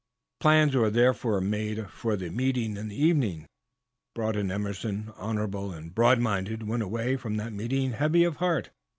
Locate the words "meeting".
2.31-2.75, 7.53-7.91